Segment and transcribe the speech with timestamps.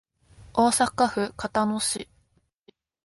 [0.55, 2.09] 大阪府交野市